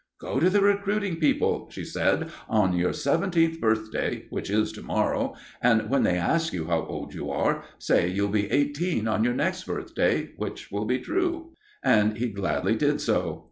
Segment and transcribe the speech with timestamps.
[0.19, 5.35] "Go to the recruiting people," she said, "on your seventeenth birthday, which is to morrow,
[5.61, 9.35] and when they ask you how old you are, say you'll be eighteen on your
[9.35, 11.53] next birthday, which will be true."
[11.83, 13.39] And he gladly did so.